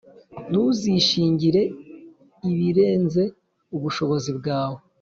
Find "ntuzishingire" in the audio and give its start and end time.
0.49-1.61